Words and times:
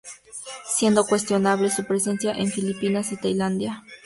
Siendo 0.65 1.05
cuestionable 1.05 1.69
su 1.69 1.85
presencia 1.85 2.31
en 2.33 2.47
Filipinas 2.49 3.11
y 3.11 3.17
Tailandia. 3.17 3.83